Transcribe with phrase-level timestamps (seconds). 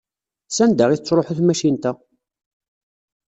[0.55, 1.91] Sanda i tettṛuḥu tmacint-a?